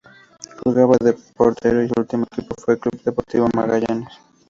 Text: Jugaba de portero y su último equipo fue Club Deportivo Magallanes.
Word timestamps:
Jugaba 0.63 0.97
de 0.99 1.13
portero 1.13 1.83
y 1.83 1.87
su 1.87 1.93
último 1.99 2.23
equipo 2.25 2.55
fue 2.57 2.79
Club 2.79 2.99
Deportivo 3.03 3.47
Magallanes. 3.55 4.09